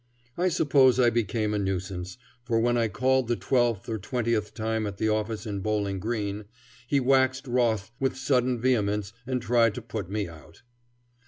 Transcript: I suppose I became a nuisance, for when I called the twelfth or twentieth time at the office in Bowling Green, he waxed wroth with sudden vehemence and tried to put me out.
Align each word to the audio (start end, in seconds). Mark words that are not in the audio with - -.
I 0.35 0.49
suppose 0.49 0.99
I 0.99 1.11
became 1.11 1.53
a 1.53 1.59
nuisance, 1.59 2.17
for 2.43 2.59
when 2.59 2.75
I 2.75 2.87
called 2.87 3.27
the 3.27 3.35
twelfth 3.35 3.87
or 3.87 3.99
twentieth 3.99 4.55
time 4.55 4.87
at 4.87 4.97
the 4.97 5.09
office 5.09 5.45
in 5.45 5.59
Bowling 5.59 5.99
Green, 5.99 6.45
he 6.87 6.99
waxed 6.99 7.45
wroth 7.45 7.91
with 7.99 8.17
sudden 8.17 8.57
vehemence 8.59 9.13
and 9.27 9.43
tried 9.43 9.75
to 9.75 9.81
put 9.83 10.09
me 10.09 10.27
out. 10.27 10.63